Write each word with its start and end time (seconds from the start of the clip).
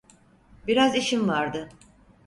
Biraz 0.67 0.95
işim 0.95 1.27
vardı. 1.27 1.69